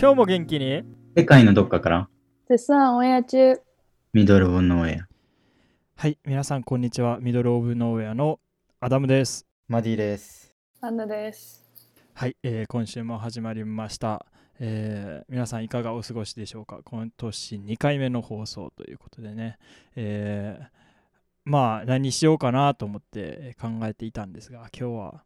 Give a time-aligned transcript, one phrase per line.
[0.00, 0.82] 今日も元気に？
[1.14, 2.08] 世界のどっかから
[2.48, 3.60] 絶賛オンエア中。
[4.14, 5.08] ミドルオブノーエア。
[5.96, 8.40] はい皆さんこんにちはミドルオブノーウェアの
[8.80, 10.56] アダムですマディです。
[10.80, 11.62] アンナです。
[12.14, 14.24] はい、えー今週も始まりました、
[14.58, 16.80] えー皆さんいかがお過ごしでしょうか？
[16.82, 19.58] 今年2回目の放送ということでね、
[19.96, 20.79] えー
[21.44, 25.24] まあ何しようかなと思って考えていたんですが今日は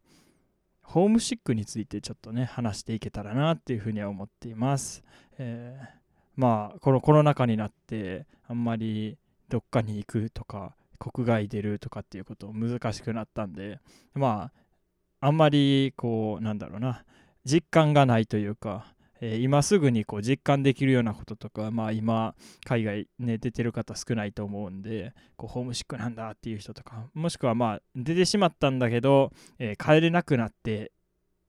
[0.81, 5.03] ホームシックについてちょっとね話していけたらなっていうふうには思っています、
[5.37, 6.05] えー
[6.35, 9.17] まあこのコロナ禍になってあんまり
[9.49, 13.79] どっかに行くとか国外出るとかっていうこと難しくなったんで
[14.13, 14.51] ま
[15.21, 17.03] ああんまりこうなんだろうな
[17.45, 30.91] 実感がないというか、えー今すぐにこう実感できるようなこととか、まあ、今海外、ね、出てる方少ないと思うんでこうホームシックなんだっていう人とかもしくはまあ出てしまったんだけど、えー帰れなくなって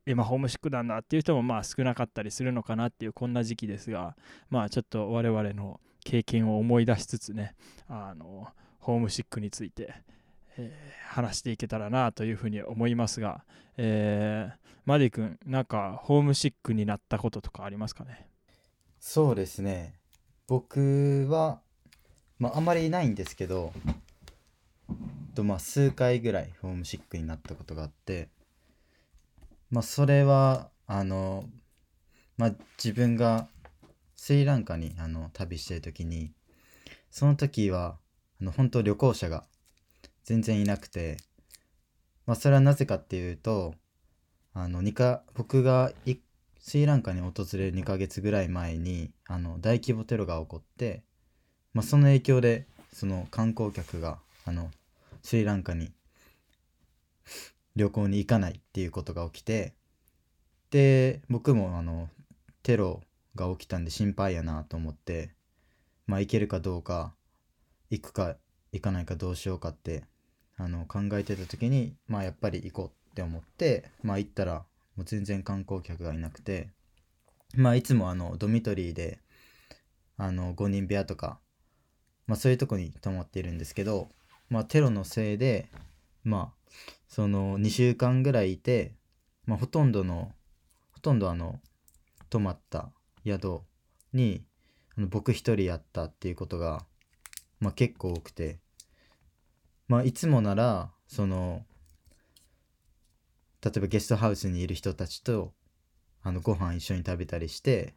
[0.06, 4.17] 今ホームシックなんだっていう人もまあ少なかったりするのかなっていうこんな時期ですが
[4.50, 7.55] まあちょっと我々の経験を思い出しつつね
[7.89, 9.92] あのホームシックについて、
[10.59, 13.45] えー話していけたらなというふうに思いますが、
[13.77, 18.29] えーマディ君なんかホームシックになったこととかありますかね？
[19.01, 19.95] そうですね。
[20.47, 21.61] 僕は、
[22.39, 23.73] まあ、あまりいないんですけど、
[25.34, 28.29] とまあ、数回ぐらいホームシックになったことがあって、
[29.71, 31.45] まあ、それは、あの、
[32.37, 33.49] まあ、自分が
[34.15, 36.33] スリランカにあの旅してる時に、
[37.11, 37.97] その時は、
[38.41, 39.45] あの本当旅行者が
[40.27, 41.16] 全然いなくて、
[42.27, 43.74] まあ、それはなぜかっていうと、
[44.52, 45.92] あの、か僕が
[46.58, 51.04] スリランカに訪れる2ヶ月ぐらい前にあの大規模テロが起こって、
[51.72, 54.72] まあ、その影響でその観光客があの
[55.22, 55.92] スリランカに
[57.77, 59.74] 旅行に行かないっていうことが起きて
[60.70, 62.08] で僕もあの
[62.64, 63.00] テロ
[63.36, 65.31] が起きたんで心配やなと思って
[66.09, 67.15] まあ行けるかどうか
[67.91, 68.34] 行くか
[68.72, 70.03] 行かないかどうしようかって
[70.59, 74.65] あの考えてた時にまあやっぱり行こうって思ってまあ行ったら
[74.97, 76.71] もう全然観光客がいなくて
[77.55, 79.19] まあいつもあのドミトリーで
[80.16, 81.39] あの5人部屋とか
[82.27, 84.09] まあそういうとこに泊まっているんですけど
[84.49, 85.69] まあテロのせいで
[86.25, 86.71] まあ
[87.09, 88.95] その2週間ぐらいいて
[89.45, 90.33] まあほとんどの
[90.93, 91.61] ほとんどあの
[92.31, 92.91] 泊まった
[93.25, 93.61] 宿
[94.12, 94.43] に
[94.97, 96.83] あの僕一人やったっていうことが
[97.61, 98.59] まあ結構多くて。
[99.88, 101.64] まあいつもならその
[103.62, 105.52] 例えばゲストハウスにいる人たちと
[106.22, 107.94] あのご飯一緒に食べたりして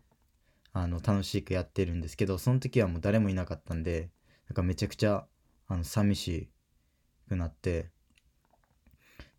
[0.73, 4.09] あの楽しくやってるんですけどその時はもう誰もいなかったんで
[4.49, 5.25] なんかめちゃくちゃ
[5.67, 6.49] あの寂し
[7.27, 7.89] くなって。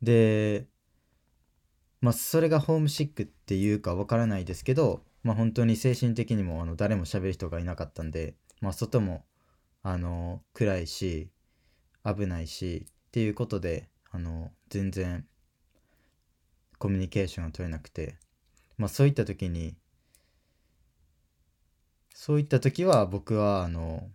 [0.02, 0.66] で
[2.00, 9.24] まあそれがホームシックっていうかわからないですけどまあ本当に精神的にもあの誰も喋る人がいなかったんでまあ外も
[9.82, 11.28] あの暗いし
[12.04, 15.26] 危ないしっていうことであの全然
[16.78, 18.16] コミュニケーションが取れなくて
[18.78, 19.74] まあそういった時に
[22.14, 24.08] そういった時は僕はあの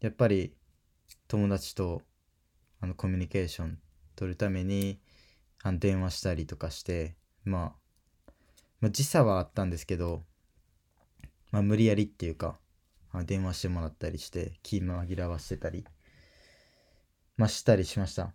[0.00, 0.54] やっぱり
[1.28, 2.02] 友達と
[2.80, 3.78] あのコミュニケーション
[4.14, 4.98] 取るために
[5.62, 7.74] あの電話したりとかして、ま
[8.28, 8.32] あ、
[8.80, 10.22] まあ時差はあったんですけど、
[11.50, 12.58] まあ、無理やりっていうか
[13.24, 15.84] 電話してもらったりして気紛らわしてたり、
[17.36, 18.32] まあ、したりしました。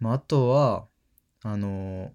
[0.00, 0.86] まあ、あとは
[1.42, 2.12] あの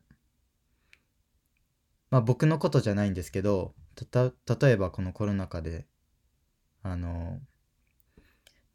[2.09, 3.73] まあ僕のことじゃないんですけど
[4.11, 5.85] た例えばこのコロナ禍で
[6.83, 7.39] あの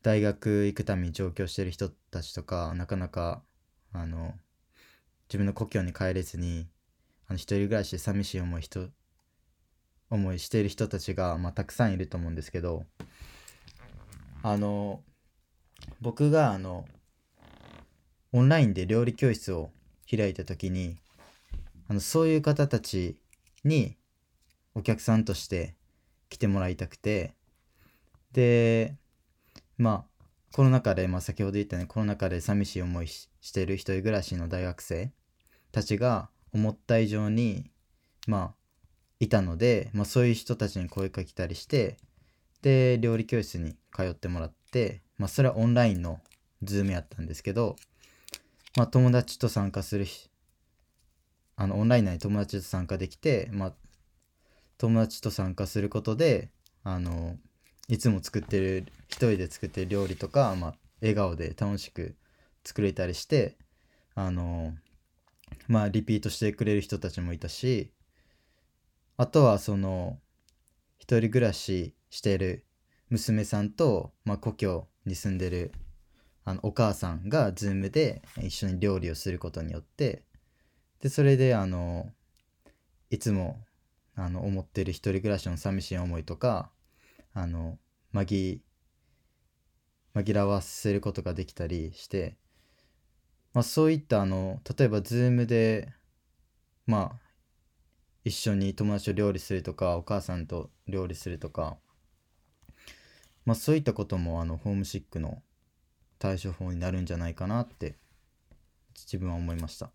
[0.03, 3.43] 大学行くために上京してる人たちとかなかなか
[3.93, 4.35] あの
[5.29, 6.69] 自分の故郷に帰れずに
[7.27, 8.91] あの一人暮らしで寂しい思い人
[10.11, 12.85] 思いしている人たちが、まあ、たくさんいると思うんですけど
[14.43, 15.01] あの
[16.01, 16.85] 僕があの
[18.33, 19.71] オンラインで料理教室を
[20.11, 20.97] 開いた時に
[21.89, 23.17] あのそういう方たち
[23.65, 23.97] に
[24.75, 25.75] お客さんとして
[26.29, 27.35] 来てもらいたくて
[28.33, 28.97] で
[29.79, 30.15] まあ
[30.53, 35.11] コロナ禍で、まあ、先ほど言ったようにコロナ禍で寂しい思いしてる一人暮らしの大学生
[35.73, 37.71] たちが思った以上に
[38.29, 38.55] まあ
[39.21, 41.97] いたので、まあ、そういう人たちに声かけたりして
[42.63, 46.21] で料理教室に通ってもらって、まあ、それはオンラインの
[46.63, 47.77] ズームやったんですけど、
[48.77, 50.07] まあ、友達と参加する
[51.57, 53.73] あのオンライン内に友達と参加できて、まあ、
[54.79, 56.51] 友達と参加することで
[56.83, 57.37] あの
[57.89, 62.17] いつも作ってる一人で作ってる料理とか、まあ、笑顔で楽しく
[62.65, 63.57] 作れたりして
[64.15, 64.73] あの
[65.69, 67.93] まあリピートしてくれる人たちもいたし
[69.17, 70.19] あとはその
[70.99, 72.65] 一人暮らししてる
[73.11, 75.73] 娘さんと、まあ、故郷に住んでる
[76.45, 80.23] あのお母さんが Zoom で一緒に料理をすることによって
[81.01, 82.11] でそれであの
[83.11, 83.61] いつも
[84.17, 86.71] あの思ってる一人暮らしの寂しい思いとか
[87.33, 87.79] あの
[88.13, 88.61] 紛
[90.15, 92.37] 紛らわせることができたりして、
[93.53, 95.89] まあ、そういったあの例えば Zoom で
[96.87, 97.25] まあ
[98.25, 101.77] 一緒に友達と料理するとかお母さんと料理するとか、
[103.45, 105.43] まあ、そういったこともあのホームシックの
[106.19, 107.97] 対処法になるんじゃないかなって
[108.97, 109.91] 自分は思いました。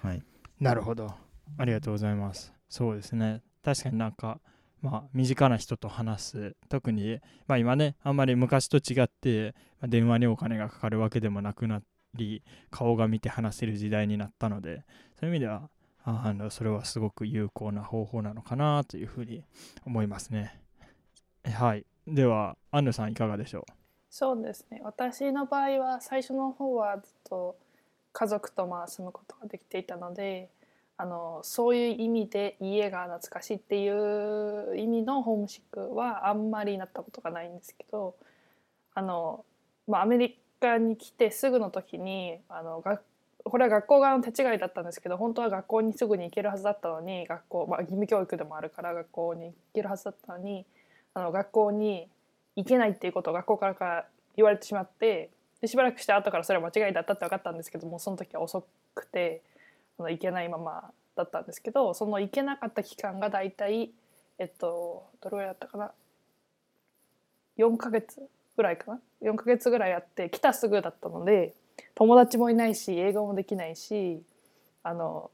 [0.00, 0.22] はい。
[0.60, 1.14] なるほど。
[1.58, 2.52] ありがとうございます。
[2.68, 3.42] そうですね。
[3.62, 4.40] 確かになんか
[4.80, 11.80] まあ身近な人と話す特にまあ今ねあんまり昔と違ってま電話にお金がかかるわけでもなくな
[12.14, 14.84] り顔が見て話せる時代になったので
[15.18, 15.70] そういう意味では
[16.04, 19.44] あのそれはすごく有効な方法なのかなというふうに
[19.86, 20.60] 思いますね。
[21.50, 21.86] はい。
[22.06, 23.62] ではアンヌさんいかがでしょう？
[24.10, 24.80] そうですね。
[24.84, 27.56] 私の場合は最初の方はずっと
[28.12, 30.48] 家族とまあ住むことができていたので
[30.96, 38.14] あのそういう意味で家が懐かしいっていう意味のホームシックはあんまりなったことがないんですけど
[38.94, 39.44] あの、
[39.88, 43.02] まあ、アメリカに来てすぐの時にあの学
[43.44, 50.64] これは学校側の手違いだったんですけど本当は学校にすぐに行けるはずだったのに学校、まあ、義務教育でもあるから学校に行けるはずだったのに
[51.14, 52.08] あの学校に
[52.56, 54.06] 行けないっていうことを学校からから
[54.36, 55.30] 言われてしまって
[55.60, 59.42] でしばらくして後からそれは間違いだったって分かったんですけどもその時は遅くて
[59.98, 63.90] あの行けないままだったんですけどその行けなかった期間が大体
[64.38, 65.92] えっとどれぐらいだったかな
[67.56, 68.20] ？4ヶ月
[68.56, 71.54] ぐらいかな？4ヶ月ぐらいあって来たすぐだったので
[71.94, 74.22] 友達もいないし英語もできないし
[74.82, 75.30] あの、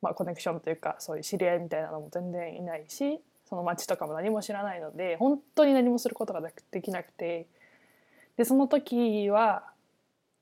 [0.00, 3.20] まあ、コネクションというかそういう知り合いみたいなのも全然いないし
[3.52, 6.40] その街とかも何も知らないので本当に何もすることが
[6.70, 7.46] できなくて。
[8.38, 9.70] でその時は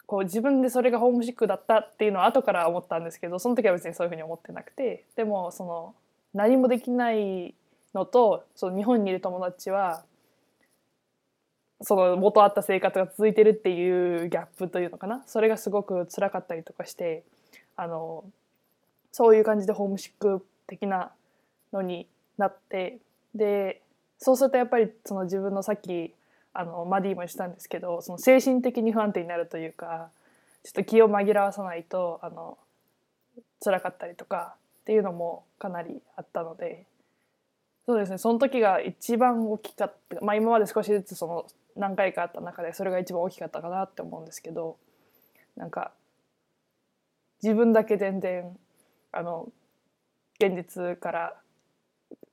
[0.06, 5.06] こう自分でそれがホームシックだったっていうのは後から思ったんですけどその時は別にそういうふうに思ってなくて。
[5.16, 5.94] でもその
[6.34, 7.52] 何もできない
[7.94, 10.04] のとその日本にいる友達は
[11.80, 15.24] その元あった生活が続いてるっていうギャップというのかな。
[15.26, 17.24] それがすごく辛かったりとかして
[17.74, 18.22] あの
[19.10, 21.10] そういう感じでホームシック的な
[21.72, 22.06] のに
[22.40, 22.98] なって
[23.34, 23.82] で
[24.18, 26.12] そうするとやっぱりその自分のさっき
[26.52, 30.10] あのマディもしたんですけどその精神的に不安定になるというか
[30.64, 32.58] ちょっと気を紛らわさないとあの
[33.62, 36.86] 辛かったりとかっていうのもかなりあったので
[37.86, 41.46] そうですねその時が一番大きかった、まあ、今まで少しずつその
[41.76, 44.76] 何回かあった中でそれが一番大きかったかなって思うんですけど
[45.56, 45.92] なんか
[47.42, 48.56] 自分だけ全然
[49.12, 49.48] あの
[50.38, 51.36] 現実から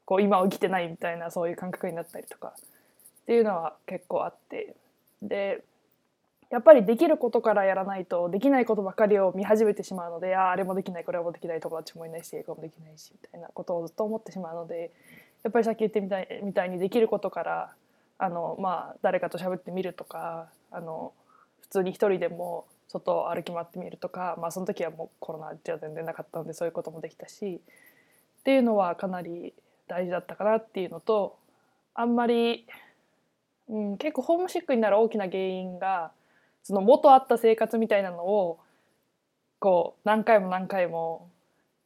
[0.07, 4.75] こう今起きてないみたいなそういう感覚になったりとかっていうのは結構あって。
[5.21, 5.63] で
[6.49, 14.91] やっぱりできることからやらないとできないことばかりを見始めてしまうのであああれもできないこれもできない友達もいないし英語もできないしみたいなことをずっと思ってしまうので
[15.43, 17.73] やっぱりさっき言ってみたいみたいにできることから
[18.17, 21.11] あの、まあ、誰かと喋ってみるとかあの
[21.61, 27.59] 普通に一人でも外を歩き回ってみるとか、まあ、その時はもうコロナじゃ全然なかったのでそういうこともできたし
[28.39, 29.53] っていうのはかなり
[29.87, 31.37] 大事だったかなっていうのと
[31.93, 32.65] あんまり、
[33.69, 36.11] うん、結構ホームシックになる大きな原因が
[36.63, 38.59] その元あった生活みたいなのを
[39.59, 41.29] こう何回も何回も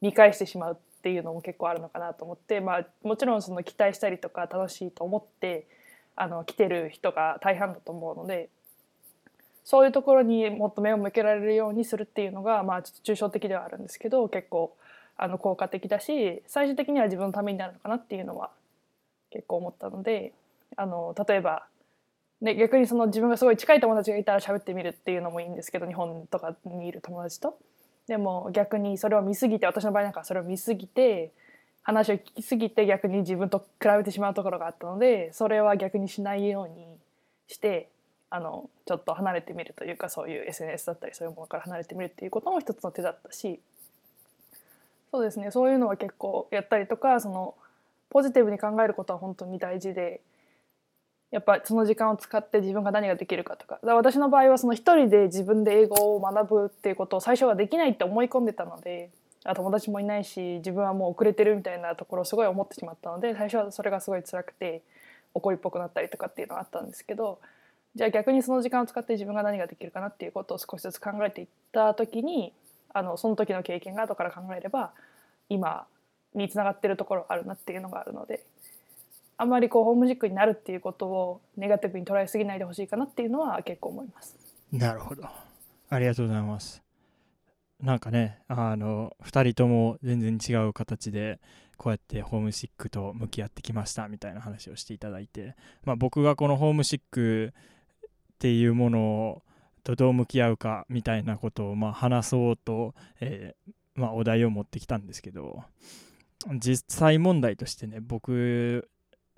[0.00, 5.66] 見返してしまうっていうのも結構あるのかなと思って、まあ、もちろんその期待したりとか楽しいと思って
[6.14, 8.50] あの来てる人が大半だと思うので
[9.64, 14.76] そういうところにもっと目を向けられるようにするっていうのが、まあ、ちょっと抽象的ではあるんですけど結構
[15.16, 18.50] あの効果的だし最終的には自分のためになるのかなっていうのは
[19.30, 20.32] 結構思ったので
[20.76, 21.66] あの例えば、
[22.40, 27.58] ね、逆にその自分がすごい近い友達がいたら喋ってみるっていうのもいいんですけど日本とかにいる友達と。
[28.08, 31.30] でも逆にそれを見すぎて私の場合なんかそれを見すぎて
[31.82, 36.84] 話を聞きすぎて逆に自分と比べてしまうところがあったのでそれは逆にしないように
[37.46, 37.88] して
[38.30, 43.60] あのちょっと離れてみるというかそういう SNS だったりそういうものから離れてみるっていうことも一つの手だったし
[45.12, 45.50] そうですね。
[45.50, 47.54] そういうのは結構やったりとかその
[48.08, 50.22] ポジティブに考えることは本当に大事で
[51.30, 53.78] やっぱその時間を使って自分が何ができるかとか。
[53.82, 59.10] だか私の場合はその一人で自分で英語を学ぶっていうことを最初はできないって思い込んでたので
[59.44, 64.82] あ友達もいないし自分はもう遅れてるみたいなところをすごい思ってしまったので最初はそれがすごい辛くて
[65.34, 67.38] 怒りっぽくなったりとかっていうのがあったんですけど
[67.94, 72.52] じゃあ逆にその時間を使って自分が何ができるかなっていうことを少しずつ考えていった時に
[72.92, 74.92] あのその時の経験が後から考えれば
[75.48, 75.86] 今
[76.34, 78.44] につながってるところあるなっていうのがあるので
[79.36, 84.36] あんまりこうホームシックになるっていうことをネガティブに捉えすぎないでほしいかなっていうのは結構思います。
[84.72, 85.24] なるほど。
[85.88, 86.82] ありがとうございます。
[87.80, 91.40] なんかね、あの、2人とも全然違う形で、
[91.76, 99.42] こうやってホームシックと向き合ってきましたみたいな話をしていただいて、まあ、僕がこのホームシックっていうものを
[99.84, 105.64] とどう向き合うかみたいなことをまあ話そうと、えーまあ、お題を持ってきたんですけど
[106.58, 108.88] 実際問題としてね僕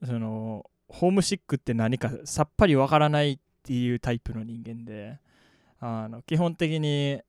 [0.05, 5.19] そのホームシックって何かさっぱりわからないっていうタイプの人間で
[5.81, 7.21] あの基本的に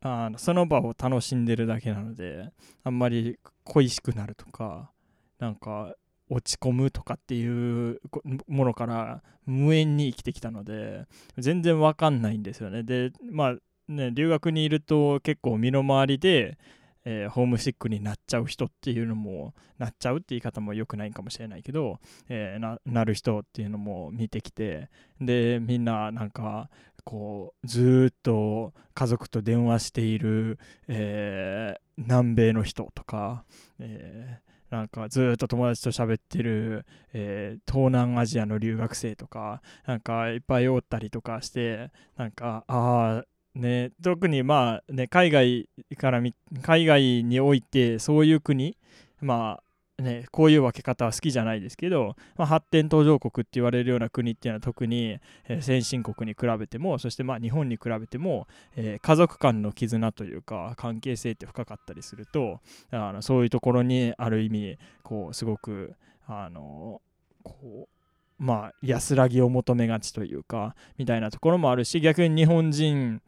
[0.00, 2.50] あのその場を楽しんでるだけなので
[2.84, 4.90] あんまり恋しくなるとか
[5.38, 5.94] なんか
[6.32, 8.00] 落ち込むとかっていう
[8.48, 11.04] ものから無縁に生きてきたので
[11.36, 12.82] 全然わかんないんですよね。
[12.82, 13.56] でまあ
[13.88, 16.58] ね留学にいると結構身の回りで、
[17.04, 21.98] えーホームシックになっちゃう人っていうのもなっちゃうって言い方も良くないかもしれないけど、
[22.28, 24.88] えーななる人っていうのも見てきて
[25.20, 26.70] でみんななんか
[27.04, 30.58] こうずっと家族と電話している、
[30.88, 33.44] えー南米の人とか、
[33.78, 43.24] えーなんかずっと友達と喋ってる、えー東南アジアの留学生とかなんかいっぱいおったりとかしてなんかああ
[43.54, 46.22] ね特にまあね海外から
[46.62, 48.78] 海外においてそういう国
[49.20, 49.62] まあ
[50.02, 55.18] ね、こういう分け方は好きじゃないですけど、まあ、発展途上国って言われるような国っていうのは特に、
[55.48, 65.94] えー先進国に比べてもそしてまあ日本に比べても、えー家族間の絆というか関係性って深かったりするとあのそういうところにある意味こうすごく
[66.26, 67.00] あの
[67.42, 73.20] こうまあ安らぎを求めがちというかみたいなところもあるし逆に日本人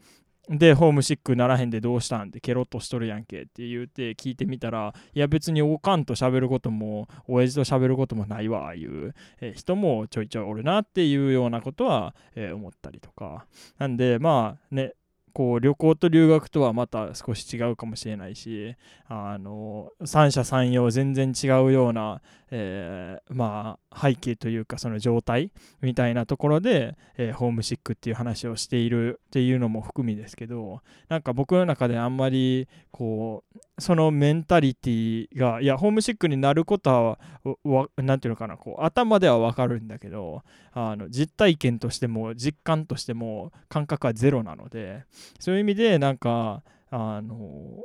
[0.48, 13.46] でホームシックならへんでどうしたんってケロッとしとるやんけって言って聞いてみたらいや別におかんと喋ることも親父と喋ることもないわああいう、えー人もちょいちょいおるなっていうようなことは、えー思ったりとか。
[13.78, 14.94] なんでまあね
[15.32, 18.76] こう旅行と留学とはまた少し違うかもしれないし
[19.08, 22.22] あの三者三様全然違うような、
[22.56, 37.18] えーまあ背景というかその状態みたいなところで、えーホームシックっていう話をしているっていうのも含みですけどなんか僕の中であんまりこうそのメンタリティがいやホームシックになることは
[37.64, 40.42] わなんていうのかなこう頭ではわかるんだけど
[40.72, 45.04] あの実体験としても実感としても感覚はゼロなので
[45.40, 47.82] そういう意味でなんかあの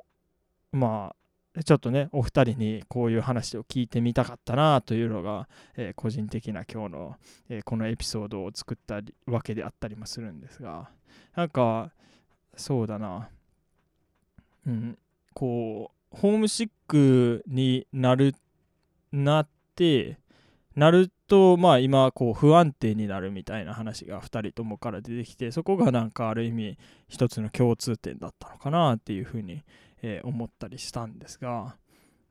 [0.72, 1.16] まあ
[1.65, 7.15] ちょっとねお二人にこういう話を聞いてみたかったなというのが、えー個人的な今日の、
[7.50, 10.89] えーこのエピソードを作ったわけであったりもするんですが
[11.36, 11.91] なんか
[12.56, 13.29] そうだな。
[14.68, 14.98] うん
[15.34, 18.36] こうホームシックになる
[19.12, 20.20] なって
[20.75, 26.77] なるとまあ今こう不安定になるみたいな話が2人ともから出てきてそこがなんかある意味
[27.08, 29.63] 一つの共通点だったのかなっていうふうに、
[30.01, 31.75] えー思ったりしたんですが、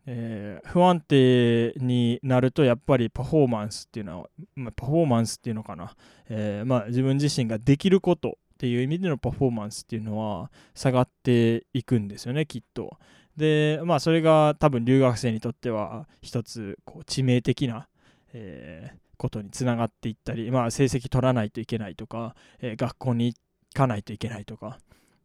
[0.07, 5.95] えー不安定になるとやっぱりパフォーマンスっていうのは、まあ、パフォーマンスっていうのかな、
[6.29, 12.99] えーまあ、自分自身ができることっていう意味でのパフォーマンスっていうのは下がっていくんですよねきっと。
[13.37, 17.89] でまあそれが多分留学生にとっては一つこう致命的な、
[18.33, 23.37] えーことにつながっていったり、まあ、成績取らないといけないとか、え学校に行
[23.75, 24.79] かないといけないとか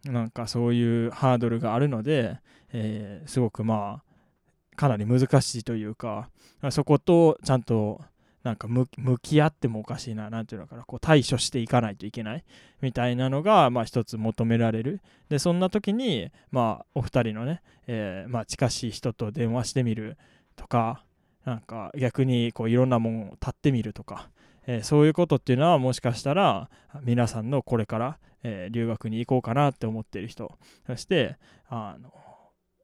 [0.05, 2.38] なんかそういうハードルがあるので、
[2.72, 6.29] えーすごくまあかなり難しいというか
[6.72, 8.01] そことちゃんと
[8.43, 8.88] なんか向
[9.22, 12.43] き合ってもおかしいななんていうのかなこう対処していかないといけない
[12.81, 15.00] みたいなのがまあ一つ求められる。
[15.29, 20.17] でそんな時にまあお二人のね、えーまあ近しい人と電話してみる
[20.55, 21.05] とか
[21.45, 24.29] なんか逆にこういろんなもんを立ってみるとか、
[24.67, 26.69] えーそういうことっていうのはもしかしたら
[27.03, 30.57] 皆さんのこれから、えー留学に行こうかなって思ってる人。
[30.85, 32.13] そしてあの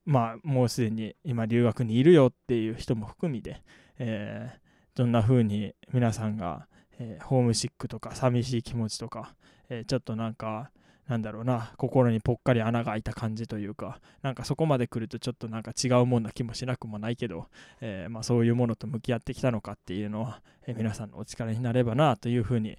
[0.05, 3.61] まあもうすでに今留学にいるよっていう人も含みで、
[3.97, 6.67] えーどんな風に皆さんが、
[6.99, 9.35] えーホームシックとか寂しい気持ちとか、
[9.69, 10.71] えーちょっとなんか
[11.07, 17.47] なんだろうな心にぽっかり穴が開いた感じというかなんかそこまで来るとちょっとなんか違うもんな気もしなくもないけど、
[17.81, 22.77] えーまあ、そういうものと向き合ってきたのかっていうのは、えー皆さんのお力になればなというふうに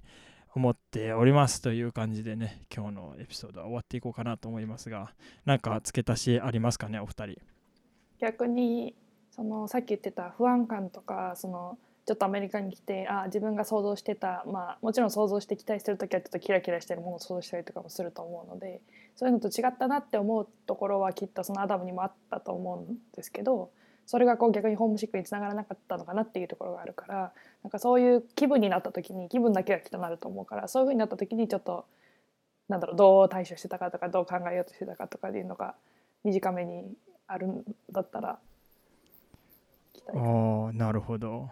[0.53, 5.13] 思っておりますという感じでね今日のエピソードは終わっていこうかなと思いますが
[5.45, 7.41] なんか付け足しありますかねお二人。
[8.19, 8.93] 逆に
[9.31, 18.81] そのさっき言ってた不安感とかそのちょっとアメリカに来てあ自分が想像してた、まあ、もちろん想像して期待してる時はちょっとキラキラしてるものを想像したりとかもすると思うので
[19.15, 23.69] そういうのと違ったなって思うところはきっとそのアダムにもあったと思うんですけど
[24.05, 31.85] それがこう逆にホームシックにつながらなかったのかなっていうところがあるからなんかそういう気分になった時に気分だけがきっとなると思うからそういうふうになった時にちょっと
[32.67, 35.75] なんだろうどう対処してたかとかどう考えようとしてたかとかっていうのが
[36.23, 36.93] 短めに
[37.27, 38.39] あるんだったら
[40.13, 41.49] ああなるほど。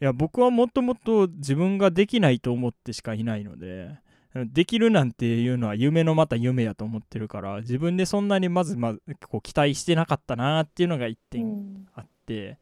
[0.00, 3.98] いや僕はもともと自分ができないと思ってしかいないので
[4.44, 11.88] できるなんていうのは夢のまた夢やと思ってるから自分でそんなにまずまずこう期待してなかったなっていうのが一う点ん。
[11.94, 12.58] あって、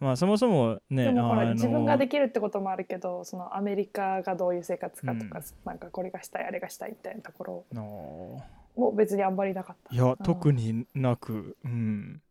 [0.00, 1.12] まあそもそもね
[1.52, 5.44] 自分ができるってこともあるけどそのアメリカがどういう生活かとか、うん。
[5.64, 8.42] なんかこれがしたいあれがしたいみたいなところの
[8.76, 9.94] も別にあんまりなかった。
[9.94, 10.16] いやうん。
[10.16, 12.22] 特になくうん。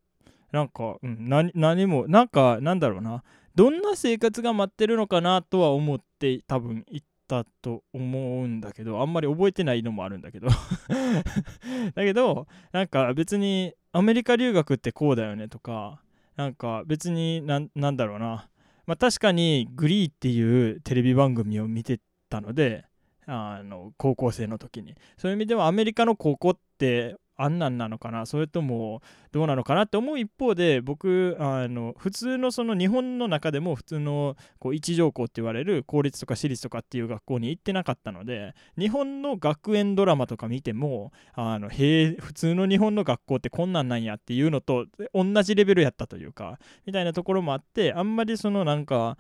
[0.52, 3.24] なんか、うん、何何もなんかなんだろうな。
[3.56, 10.48] どんな生活が待ってるのかなとは思って多分行ったと思うんだけどあんまり覚えてないのもあるんだけど。
[11.96, 16.02] だけどなんか別にアメリカ留学ってこうだよねとか
[16.36, 18.50] なんか別になんなんだろうな。
[18.86, 22.84] まあ確かにグリーっていうテレビ番組を見てたので
[23.26, 24.96] あの高校生の時に。
[25.18, 28.26] そういう意味ではアメリカの高校ってあんなんなのかな？
[28.26, 49.18] それともどうなのかなって思う一方で僕あの普通のその日本の中でも普通のこう一条校って言われる公立とか私立とかっていう学校に行ってなかったので日本の学園ドラマとか見てもあのへえ普通の日本の学校ってこんなんなんやっていうのと同じレベルやったというかみたいなところもあってあんまりそのなんか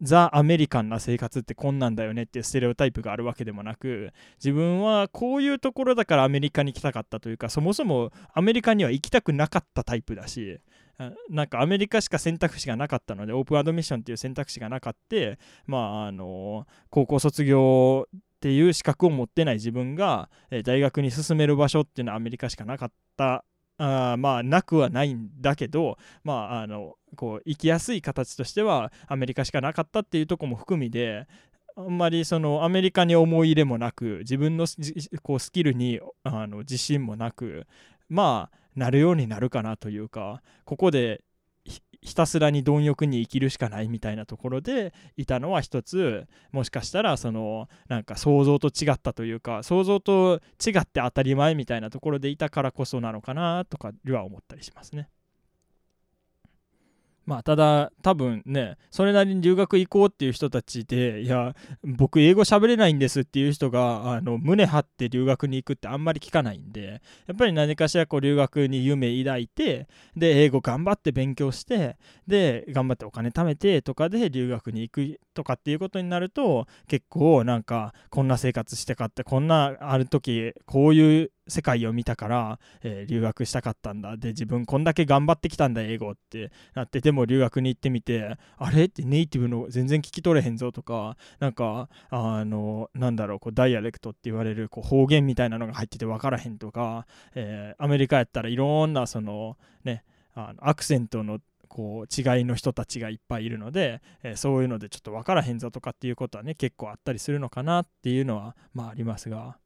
[0.00, 10.60] ザ・アメリカンな生活ってこんなんだよねっていうステレオタイプがあるわけでもなく自分はこういうところだからアメリカに来たかったというかそもそもアメリカには行きたくなかったタイプだし
[11.28, 20.30] なんかアメリカしか選択肢がなかったのでオープンアドミッションっていう選択肢がなかってまああの高校卒業っていう資格を持ってない自分が、
[20.62, 23.44] 大学に進める場所っていうのはアメリカしかなかった
[23.78, 31.26] あまあなくはないんだけどまああのこう生きやすい形としてはアメリカしかなかったっていうとこも含みで
[31.76, 34.66] あんまりそのアメリカに思い入れもなく自分の
[35.22, 37.66] こうスキルにあの自信もなく
[38.08, 41.22] まあなるようになるかなというかここで
[42.00, 55.08] ひたすらに貪欲に生きるしかないみたいなところでいたのは一つもしかしたらそのなんか想像と違ったというか想像と違って当たり前みたいなところでいたからこそなのかなとかは思ったりしますね。
[57.28, 84.16] まあただ多分ねそれなりに留学行こうっていう人たちでいや僕英語喋れないんですっていう人があの胸張って留学に行くってあんまり聞かないんでやっぱり何かしらこう留学に夢抱いてで英語頑張って勉強してで頑張ってお金貯めてとかで留学に行くとかっていうことになると結構なんかこんな生活してかってこんなある時こういう世界を見たから、えー留学したかったんだ。
[84.16, 88.84] で自分こんだけ頑張ってきたんだ英語ってなってでも留学に行ってみてあれ？
[88.84, 109.58] ってネイティブの全然聞き取れへんぞとかなんかあのなんだろうこうダイアレクトって言われるこう方言みたいなのが入ってて分からへんとか、えーアメリカやったらいろんなそのねあのアクセントのこう違いの人たちがいっぱいいるので、えーそういうのでちょっと分からへんぞとかっていうことはね結構あったりするのかなっていうのはまあありますが。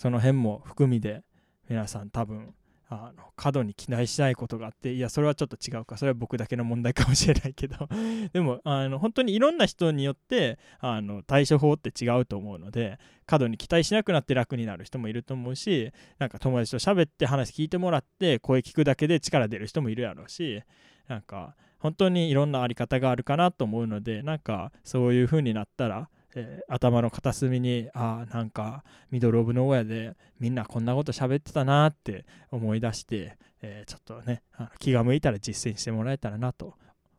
[0.00, 1.22] その辺も含みで
[1.68, 2.54] 皆さん多分
[2.88, 5.98] あの過度に期待したいことがあっていやそれはちょっと違うか。
[5.98, 7.86] それは僕だけの問題かもしれないけど。
[8.32, 20.62] でもあの本当にいろんな人によってあの対処法って違うと思うので過度に期待しなくなって楽になる人もいると思うしなんか友達と喋って話聞いてもらって声聞くだけで力出る人もいるやろうし
[21.08, 36.74] なんか本当にいろんなあり方があるかなと思うのでなんかそういう風になったら、えー頭の片隅にあーなんかミドル・オブ・ノーウェアでみんなこんなこと喋ってたなって思い出して、えーちょっとねあの気が向いたら実践してもらえたらなと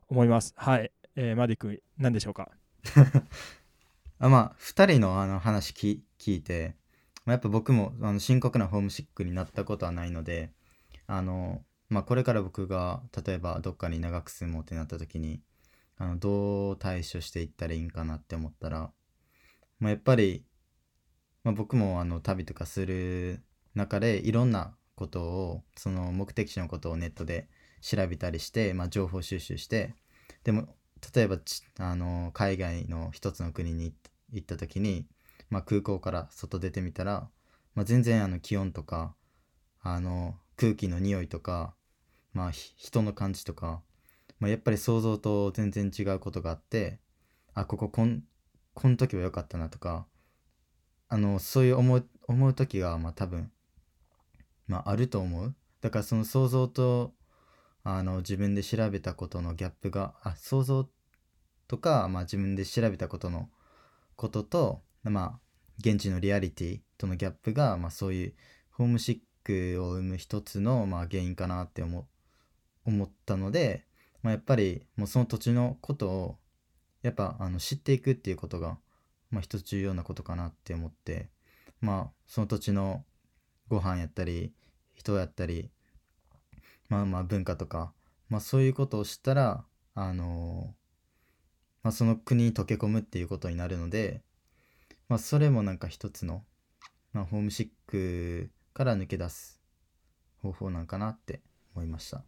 [0.08, 0.54] 思います。
[0.58, 2.50] はい、えーマディ君何でしょうか？
[4.20, 6.02] あまあ2人のあの話聞
[6.34, 6.76] いて、
[7.26, 10.52] まあ、やっぱ僕もあの深刻なホームシックになったことはないので
[11.08, 15.42] あの、まあ、これから僕が例えばどっかに長く住もうってなった時に
[15.98, 18.92] あのどう対処していったらいいんかなって思ったら、
[19.82, 20.46] まあ、やっぱり、
[21.44, 23.42] まあ、僕もあの旅とかする
[23.74, 27.50] 中でいろんなことをその目的地のことをネットで
[27.82, 29.96] 調べたりして、まあ、情報収集して
[30.44, 30.68] でも
[31.16, 31.40] 例えば
[31.80, 33.92] あの海外の一つの国に
[34.32, 35.08] 行った時に、
[35.50, 37.28] まあ、空港から外出てみたら、
[37.74, 39.16] まあ、全然あの気温とか
[39.82, 41.74] あの空気の匂いとか、
[42.34, 43.82] まあ、人の感じとか、
[44.40, 47.00] まあ、やっぱり想像と全然違うことがあって
[47.56, 48.22] あこここん
[48.74, 50.06] この時は良かったなとか
[51.10, 53.52] あのそういう思う思う時がまあ多分
[54.68, 55.56] まああると思う。
[55.82, 57.14] だからその想像と
[57.84, 60.88] あの自分で調べたことのギャップがあ想像
[61.68, 63.50] とか、まあ、自分で調べたことの
[64.16, 65.40] こととまあ
[65.80, 68.34] 現地のリアリティとのギャップが、まあ、そういう
[68.72, 72.08] ホームシックを生む一つの、まあ、原因かなって思
[72.86, 73.86] 思ったので、
[74.22, 76.38] まあ、やっぱりもうその土地のことを
[77.02, 78.78] やっぱあの知っていくっていうことが、
[79.30, 81.30] まあ、一つ重要なことかなって思って
[81.80, 83.04] まあその土地の
[83.68, 84.54] ご飯やったり
[84.94, 85.72] 人やったり
[86.90, 87.94] まあまあ文化とか、
[88.30, 90.74] まあ、そういうことを知ったらあの
[91.84, 94.22] まあ、その国に溶け込むっていうことになるので、
[95.10, 96.44] まあ、それもなんか一つの、
[97.14, 99.60] まあ、ホームシックから抜け出す
[100.42, 101.42] 方法なんかなって
[101.76, 102.24] 思いました。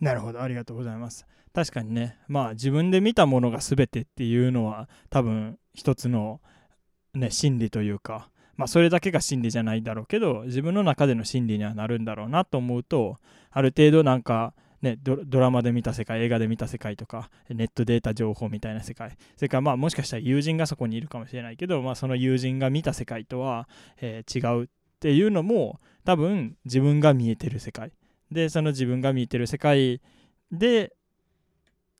[0.00, 0.42] なるほど。
[0.42, 1.26] ありがとうございます。
[1.52, 2.18] 確かにね。
[2.28, 6.40] まあ自分で見たものが全てっていうのは多分一つの
[7.14, 13.18] ね真理というかまあそれだけが真理じゃないだろうけど自分の中での真理にはなるんだろうなと思うと
[13.50, 14.54] ある程度なんか
[14.84, 19.16] ね、ドラマで見た世界映画で見た世界とかネットデータ情報みたいな世界。
[19.34, 23.66] それからまあもしかしたら友人がそこにいるかもしれないけど、まあ、その友人が見た世界とは、
[24.02, 24.68] えー、違うっ
[25.00, 27.92] ていうのも多分自分が見えてる世界。
[28.34, 30.02] でその自分が見えてる世界
[30.52, 30.92] で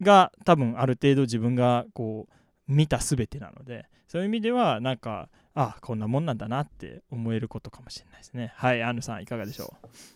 [0.03, 2.33] が多分ある程度自分がこう
[2.73, 8.53] 見た全てなのでそういう意味ではなんかあこんなもんなんだなって思えることかもしれないですね。
[8.57, 9.73] はいアンヌさんいかがでしょ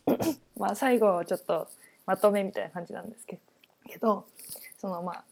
[0.06, 0.10] う？
[0.60, 1.68] まあ最後ちょっと
[2.06, 3.38] まとめみたいな感じなんですけ
[4.00, 4.26] ど
[4.78, 5.24] そのまあ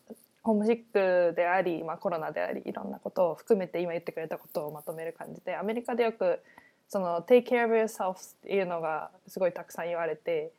[0.42, 6.40] ホームシックであり、まあ、コロナでありいろんなことを含めて今言ってくれたことをまとめる感じでアメリカでよく
[6.88, 10.52] その「take care of yourself」っていうのがすごいたくさん言われて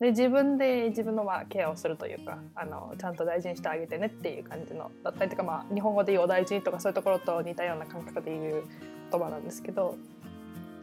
[0.00, 8.64] で自分で自分のまあケアをするというかあのちゃんと大事にしてあげてねっていう感じのだったりとか、まあ、日本語で言う「お大事に」とかそういうところと似たような感覚で言う
[9.10, 9.96] 言葉なんですけど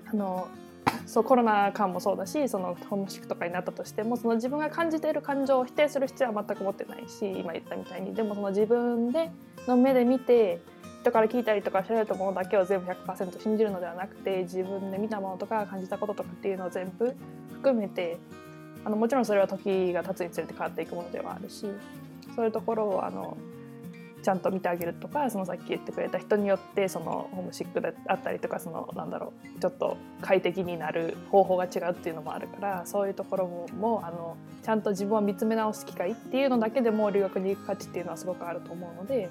[0.10, 0.47] あの
[1.06, 8.13] そうコロナ禍もそうだしそのホームシックとかになったとしてもその自分が感じている感情を否定する必要は全く持ってないし今言ったみたいに。
[8.13, 9.30] でもその自分で
[9.67, 10.62] の目で見て
[11.02, 17.15] 人から聞いたりとか調べたものだけを全部100%信じるのではなくて自分で見たものとか感じたこととかっていうのを全部
[17.54, 18.17] 含めて
[18.84, 21.65] あのもちろんそれは時が経つにつれて変わっていくものではあるし
[22.36, 23.38] そういうところをあの
[24.22, 39.30] ちゃんと見てあげるとかそのさっき言ってくれた人によってそのホームシックであったりとかそのなんだろうちょっと快適になる方法が違うっていうのもあるからそういうところももあのちゃんと自分を見つめ直す機会っていうのだけでも留学に行く価値っていうのはすごくあると思うので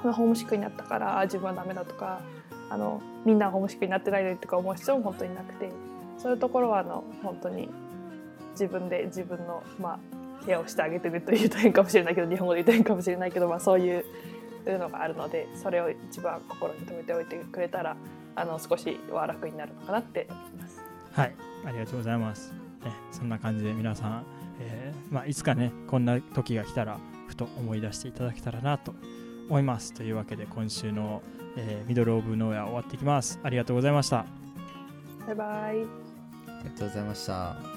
[0.00, 2.20] このホームシックになったから自分はダメだとか
[2.70, 5.70] あのみんなホームシックになってないのにとか思う必要も本当になくて
[6.18, 7.68] そういうところはあの本当に
[8.54, 9.98] 自分で自分のまあ
[10.44, 14.04] ケアをしてあげてると言うと変かもしれないけど日本語で言うと変かもしれないけど、まあ、そういう
[14.66, 17.96] のがあるのでそれを一番心に留めておいてくれたら
[18.36, 20.80] あの少しは楽になるのかなって思います。
[21.12, 22.52] はいありがとうございます。
[22.84, 24.24] ね、そんな感じで皆さん、
[24.60, 28.94] えーまあ、いつかねこんな時が来たらふと思い出していただけたらなと
[29.48, 29.94] 思います。
[29.94, 31.22] というわけで今週の、
[31.56, 33.40] えー、ミドル・オブ・ノーヤ終わっていきます。
[33.42, 34.26] ありがとうございました。
[35.26, 35.48] バイバイ。
[35.48, 37.73] ありがとうございました。